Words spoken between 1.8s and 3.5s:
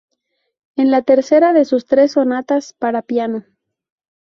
tres sonatas para piano.